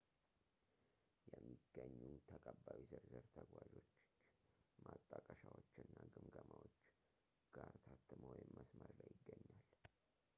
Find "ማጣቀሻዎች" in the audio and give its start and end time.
4.85-5.69